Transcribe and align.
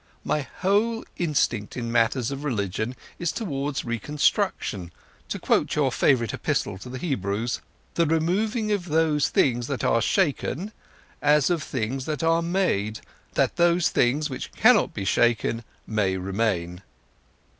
"My 0.23 0.39
whole 0.61 1.05
instinct 1.17 1.77
in 1.77 1.91
matters 1.91 2.31
of 2.31 2.43
religion 2.43 2.95
is 3.19 3.31
towards 3.31 3.85
reconstruction; 3.85 4.91
to 5.29 5.37
quote 5.37 5.75
your 5.75 5.91
favorite 5.91 6.33
Epistle 6.33 6.79
to 6.79 6.89
the 6.89 6.97
Hebrews, 6.97 7.61
'the 7.93 8.07
removing 8.07 8.71
of 8.71 8.85
those 8.85 9.29
things 9.29 9.67
that 9.67 9.83
are 9.83 10.01
shaken, 10.01 10.71
as 11.21 11.51
of 11.51 11.61
things 11.61 12.05
that 12.05 12.23
are 12.23 12.41
made, 12.41 12.99
that 13.35 13.57
those 13.57 13.89
things 13.89 14.27
which 14.27 14.51
cannot 14.53 14.91
be 14.91 15.05
shaken 15.05 15.63
may 15.85 16.17
remain. 16.17 16.81